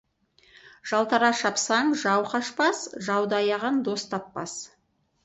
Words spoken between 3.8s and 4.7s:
дос таппас.